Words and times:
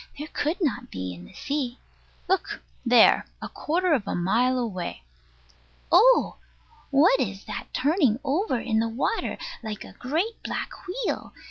There 0.17 0.29
could 0.29 0.57
not 0.61 0.89
be 0.89 1.13
in 1.13 1.25
the 1.25 1.33
sea. 1.33 1.77
Look 2.27 2.63
there, 2.83 3.27
a 3.39 3.47
quarter 3.47 3.93
of 3.93 4.07
a 4.07 4.15
mile 4.15 4.57
away. 4.57 5.03
Oh! 5.91 6.37
What 6.89 7.19
is 7.19 7.45
that 7.45 7.71
turning 7.71 8.19
over 8.23 8.59
in 8.59 8.79
the 8.79 8.89
water, 8.89 9.37
like 9.61 9.83
a 9.83 9.93
great 9.93 10.41
black 10.43 10.71
wheel? 10.87 11.35